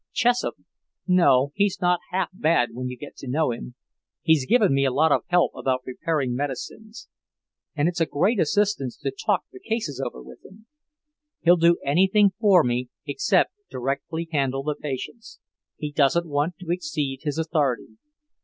[0.13, 0.55] "Chessup?
[1.05, 3.75] No, he's not half bad when you get to know him.
[4.23, 7.07] He's given me a lot of help about preparing medicines,
[7.75, 10.65] and it's a great assistance to talk the cases over with him.
[11.41, 15.39] He'll do anything for me except directly handle the patients.
[15.77, 17.97] He doesn't want to exceed his authority.